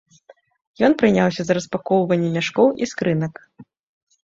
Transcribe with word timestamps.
Ён 0.87 0.95
прыняўся 1.01 1.41
за 1.49 1.57
распакоўванне 1.59 2.33
мяшкоў 2.39 2.67
і 2.83 2.91
скрынак. 2.95 3.33